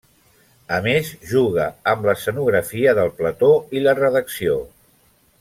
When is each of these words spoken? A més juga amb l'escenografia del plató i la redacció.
A 0.77 0.77
més 0.85 1.11
juga 1.31 1.67
amb 1.91 2.07
l'escenografia 2.07 2.95
del 3.01 3.13
plató 3.21 3.51
i 3.81 3.85
la 3.85 3.95
redacció. 4.01 4.59